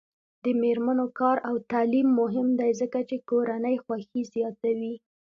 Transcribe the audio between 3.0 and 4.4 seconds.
چې کورنۍ خوښۍ